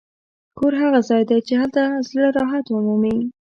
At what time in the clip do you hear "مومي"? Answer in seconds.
2.85-3.17